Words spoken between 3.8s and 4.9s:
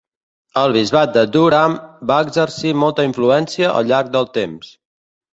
al llarg del temps.